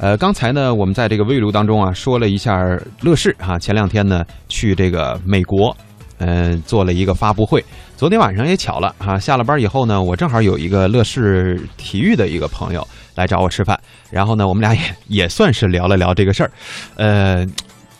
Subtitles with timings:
[0.00, 2.56] 呃，刚才呢，我们在这个微录当中啊，说了一下
[3.00, 5.76] 乐视哈，前两天呢去这个美国，
[6.18, 7.64] 嗯，做了一个发布会。
[7.96, 13.76] 昨天晚上也巧了哈，下了班以后呢，我正好有一个乐视体育的一个朋友来找我吃饭，
[14.08, 16.50] 然后呢，我们俩也也算是聊了聊这个事儿。
[16.94, 17.44] 呃，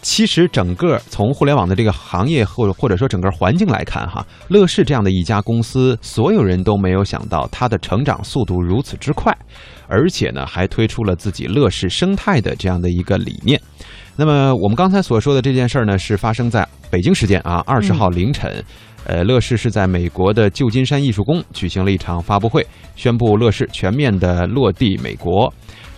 [0.00, 9.36] 其实整个从互联网的这个行业或或者说整个环境来看哈，乐视这样的一家公司，所有人都没有想到它的成长速度如此之快。
[9.88, 13.60] 而且呢，还推出了自己乐视生态的这样的一个理念。
[14.16, 18.62] 那么我们刚才所说的这件事儿呢，是发生在北京时间啊二十号凌晨。
[19.04, 25.50] 呃，乐视是在美国的旧金山艺术宫举行了一场发布会，宣布乐视全面的落地美国。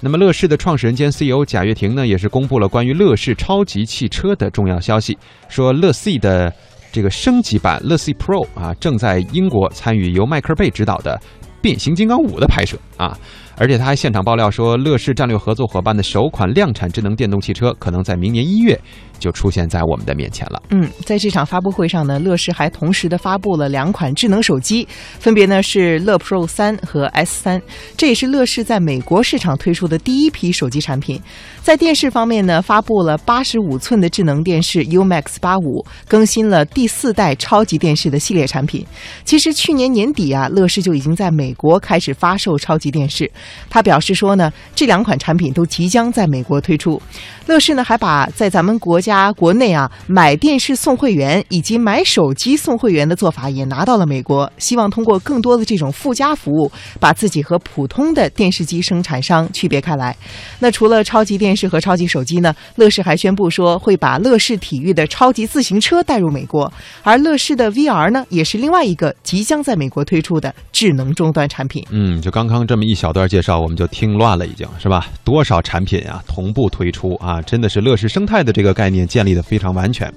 [0.03, 5.17] 那么乐视的创始人兼 CEO 贾跃亭呢，也是公布了关于乐视超级汽车的重要消息，
[5.49, 6.51] 说乐 C 的
[6.91, 11.21] 这个升级版乐 C Pro 啊，正在英国参与由迈克尔贝执导的
[11.61, 12.79] 《变形金刚五》的拍摄。
[13.01, 13.19] 啊。
[13.57, 18.79] 而且他还现场爆料说，乐视战略合作伙伴的首款量产智能电动汽车可能在明年一月
[19.19, 20.63] 就出现在我们的面前了。
[20.71, 27.61] 嗯，在这场发布会上呢，乐视还同时的发布了两款智能手机，分别呢是乐 Pro 三和 S 三，
[27.99, 31.21] 这也是乐视在美国市场推出的第一批手机产品。
[31.61, 38.87] 在电视方面呢，发布了八十五寸的智能电视 UMAX 八五，更新了第四代超级电视的系列产品。
[39.27, 43.31] 其实去年年底啊，乐视就已经在美国开始发售超级电视。
[43.69, 47.01] 他表示说呢，这两款产品都即将在美国推出。
[47.47, 60.17] 乐视呢还把在咱们国家国内啊买电视送会员以及买手机送会员的做法也拿到了美国，希望通过更多的这种附加服务，把自己和普通的电视机生产商区别开来。
[60.61, 71.85] 那除了超级电视和超级手机呢，乐视还宣布说会把乐视体育的超级自行车带入美国，而乐视的 VR 呢也是另外一个即将在美国推出的智能终端产品。
[71.91, 75.07] 嗯，就刚刚这一小段介绍，我们就听乱了，已经是吧？
[75.25, 80.13] 多少产品啊，同步推出啊，真的是乐视生态的这个概念建立的非常完全。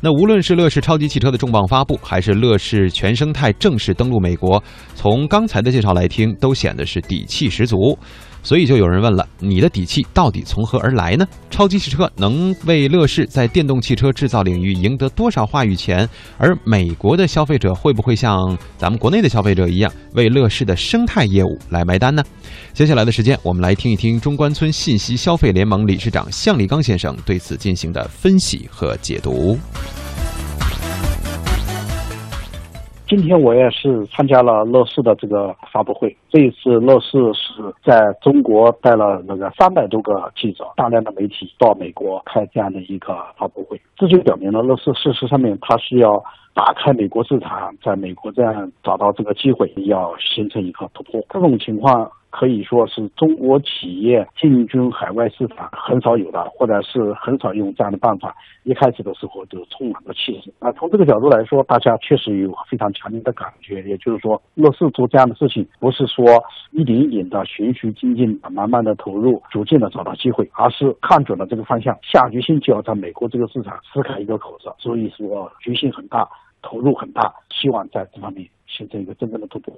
[0.00, 4.62] 那无论是乐视超级汽车的重磅发布，还是乐视全生态正式登陆美国，
[4.94, 7.98] 从刚才的介绍来听，都显得是底气十足。
[8.42, 11.26] 所以就有人问了：你的底气到底从何而来呢？
[11.48, 16.08] 超级汽车能为乐视在电动汽车制造领域赢得多少话语权？
[16.38, 22.22] 而美国的消费者会不会像咱们国内的消费者一样，为乐视的生态业务来买单呢？
[22.72, 29.58] 接下来的时间，我们来听一听中关村信息消费联盟理事长向立刚先生对此进行的分析和解读。
[33.12, 36.16] 今天我也是参加了乐视的这个发布会。
[36.30, 46.24] 这一次乐视是在中国带了那个三百多个记者、大量的媒体到美国开这样的一个发布会，这就表明了乐视事实上面它是要
[46.54, 51.20] 打开美国市场，在美国这样找到这个机会，要形成一个突破。
[51.30, 52.10] 这种情况。
[52.32, 58.34] 可以说是中国企业进军海外市场很少有的，或者是很少用这样的办法。
[58.62, 60.50] 一开始的时候就充满了气势。
[60.58, 63.82] 啊，从这个角度来说，大家确实有非常强烈的感觉。
[63.82, 66.24] 也就是说，乐视做这样的事情，不是说
[66.70, 74.72] 一点一点的循序渐进，慢慢的投入，逐渐的找到机会，而是看准了这个方向，下决心就要在美国这个市场撕开一个口子。
[74.78, 76.26] 所以说，决心很大，
[76.62, 79.74] 投入很大，希望在这方面形成一个真正的突破。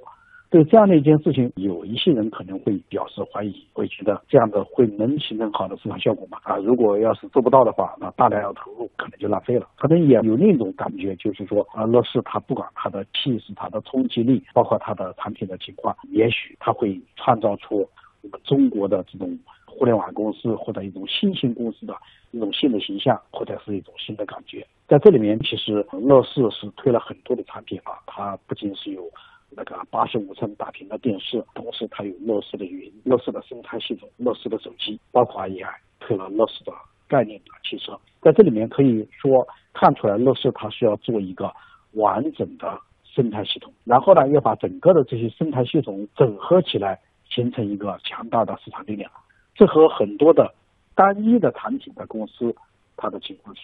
[0.51, 6.39] 对这样的一件事情，有一些人可能会表示怀疑，会觉得这样的会能形成好的市场效果吗？
[6.43, 9.67] 啊，如果要是做不到的话，那大量要投入可能就浪费了。
[9.75, 17.79] 可能也有另一种感觉，就是说，啊，乐视它不管它的气势、它的冲击力，包括它的产品的情况，也许它会创造出
[18.21, 21.93] 我们中国的这种互联网公司或者一种新型公司的
[22.31, 24.65] 一种新的形象，或者是一种新的感觉。
[24.87, 29.09] 在这里面，其实乐视是推了很多的产品啊，它不仅是有。
[29.57, 35.65] 那个八十五寸大屏的电视，同时它有乐视的云、乐视的生态系统、乐视的手机，包括也
[35.99, 36.73] 推了乐视的
[37.07, 37.97] 概念的汽车。
[38.21, 41.53] 在这里面可以说看出来，乐视它需要做一个
[41.93, 49.09] 完整的生态系统，然后呢，要把整个的这些生态系统整合起来，形成一个强大的市场力量。
[49.53, 50.53] 这和很多的
[50.95, 52.53] 单一的产品的公司，
[52.97, 53.61] 它的情况是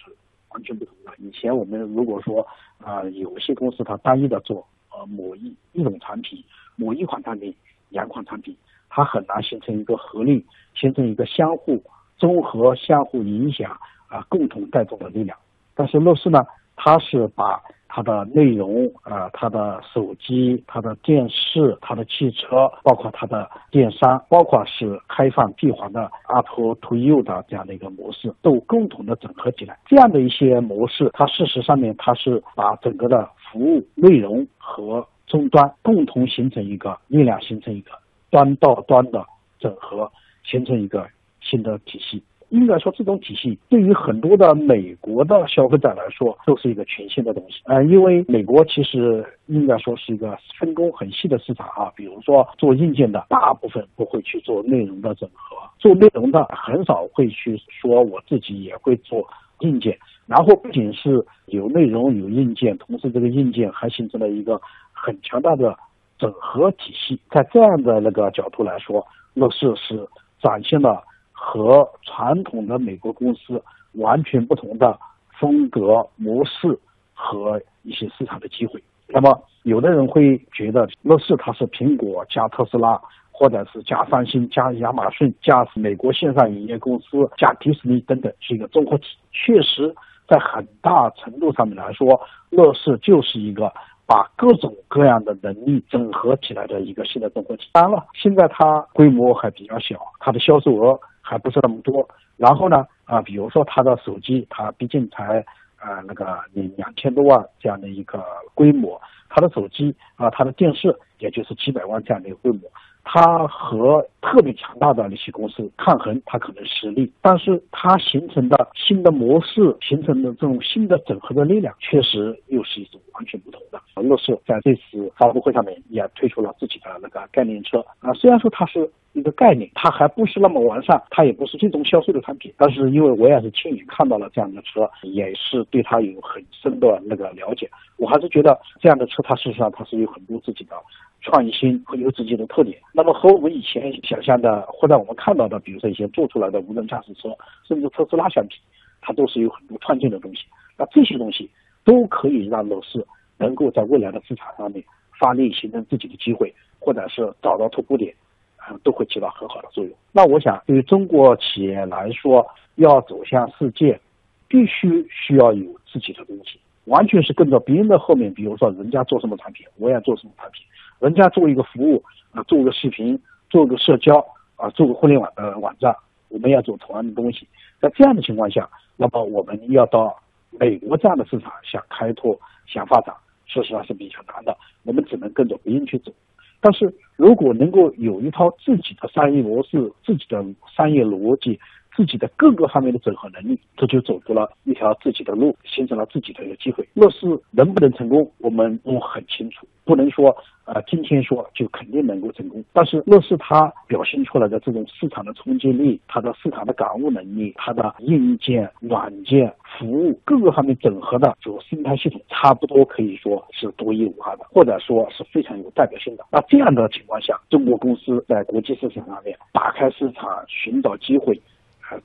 [0.52, 1.12] 完全不同了。
[1.18, 2.46] 以前我们如果说
[2.78, 4.66] 啊，有些公司它单一的做。
[4.90, 6.44] 呃，某一一种产品，
[6.76, 7.54] 某一款产品，
[7.88, 8.54] 两款产品，
[8.90, 10.44] 它很难形成一个合力，
[10.74, 11.82] 形成一个相互
[12.18, 13.78] 综合、相互影响
[14.08, 15.38] 啊，共同带动的力量。
[15.74, 16.44] 但是乐视呢，
[16.76, 17.62] 它是把。
[17.94, 26.46] 它的内容，呃，它的手机、它的电视、它的汽车，包括它的电商，包括是开放闭环的 Up
[26.80, 29.78] to You 的这样的一个模式，都共同的整合起来。
[29.84, 37.90] 这样的一些模式，它事实上面它是把整个的服务内容和终端共同形成一个力量，形成一个
[38.30, 39.26] 端到端的
[39.58, 40.10] 整合，
[40.44, 41.06] 形成一个
[41.42, 42.22] 新的体系。
[42.52, 47.62] 应该说，这种体系对于很多的美国的消费者来说，都是一个全新的东西。
[47.64, 51.90] 呃，因为美国其实应该说是一个分工很细的市场啊。
[51.96, 59.26] 比如说做硬件的，大部分不会去做内容的整合；做内容的，很少会去说我自己也会做
[59.60, 59.96] 硬件。
[60.26, 64.60] 然后不仅是有内容有硬件，同时这个硬件还形成了一个
[64.92, 65.74] 很强大的
[66.18, 67.18] 整合体系。
[67.30, 69.02] 在这样的那个角度来说，
[69.32, 70.06] 乐视是
[70.42, 71.02] 展现了。
[71.44, 73.60] 和传统的美国公司
[73.94, 74.96] 完全不同的
[75.40, 76.78] 风格模式
[77.12, 78.80] 和一些市场的机会。
[79.08, 82.96] 那么，有的人会觉得乐视它是苹果加特斯拉，
[83.32, 89.06] 或者是加三星加亚马逊加美国线上影业公司加迪士尼等等是一个综合体。
[89.32, 89.92] 确实，
[90.28, 93.72] 在很大程度上面来说，乐视就是一个。
[94.04, 97.68] 把各种各样的能力整合起来的一个新的综合体。
[97.72, 102.06] 当然了，现在它规模还比较小，它的销售额还不是那么多。
[102.36, 105.38] 然后呢，啊，比如说他的手机，它毕竟才
[105.76, 108.22] 啊那个两两千多万这样的一个
[108.54, 112.60] 规模，他的手机啊，他的电视也就是几百万这样的一个规模。
[113.04, 123.80] 它和特别强大的那些公司抗衡，它可能实力，但是它形成的新的模式，形成的这种新的整合的力量，确实又是一种完全不同的。
[124.02, 137.68] 乐视在这次发布会上面也推出了自己的那个概念车啊，虽然说它是一个概念，它还不是那么完善，它也不是最终销售的产品，但是因为我也是亲眼看到了这样的车，也是对它有很深的那个了解，
[137.98, 140.76] 我还是觉得这样的车它事实上它是有很多自己的。
[141.22, 147.30] 创新和有自己的特点，那么和我们以前想象的，或者我们看到的，比如说一些做出来的无人驾驶车，
[147.66, 148.56] 甚至特斯拉相比，
[149.00, 150.42] 它都是有很多创新的东西。
[150.76, 151.48] 那这些东西
[151.84, 153.06] 都可以让乐视
[153.38, 154.82] 能够在未来的市场上面
[155.18, 158.12] 发力，形成自己的机会，或者是找到突破点，
[158.56, 159.92] 啊，都会起到很好的作用。
[160.10, 164.00] 那我想，对于中国企业来说，要走向世界，
[164.48, 168.32] 必须需要有自己的东西，完全是跟着别人的后面。
[168.34, 170.64] 比如说，人家做什么产品，我也做什么产品。
[171.02, 172.00] 人家做一个服务
[172.30, 173.20] 啊，做个视频，
[173.50, 175.92] 做个社交啊，做个互联网的网站，
[176.28, 177.44] 我们要做同样的东西。
[177.80, 180.16] 在这样的情况下，那么我们要到
[180.60, 183.12] 美国这样的市场想开拓、想发展，
[183.46, 184.56] 说实话是比较难的。
[184.84, 186.12] 我们只能跟着别人去走。
[186.60, 191.58] 但是如果能够有一套自己的商业模式、自己的商业逻辑。
[191.94, 196.88] 自己的各个方面的整合能力，这就走出了一条自己的路，形成了自己的一个机会。
[196.94, 200.34] 乐视能不能成功，我们都很清楚，不能说
[200.64, 202.64] 呃今天说就肯定能够成功。
[202.72, 216.24] 但是乐视它表现出来的这种市场的冲击力，它的市场的感悟能力，它的硬件、软件、服务各个方面整合的这个生态系统，差不多可以说是独一无二的，或者说是非常有代表性的。
[216.30, 221.38] 那这样的情况下，中国公司在国际市场上面打开市场，寻找机会。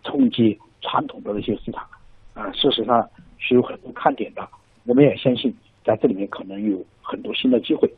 [0.04, 1.86] 冲击传统的那些市场，
[2.34, 3.08] 啊，事实上
[3.38, 4.48] 是有很多看点的。
[4.86, 5.54] 我们也相信，
[5.84, 7.92] 在这里面可能有很多新的机会。